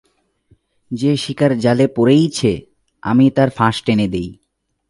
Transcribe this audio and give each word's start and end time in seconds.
যে-শিকার 0.91 1.51
জালে 1.59 1.87
পড়েইছে 1.87 2.51
আমি 3.03 3.25
তার 3.29 3.49
ফাঁস 3.49 3.83
টেনে 3.83 4.07
দিই। 4.07 4.29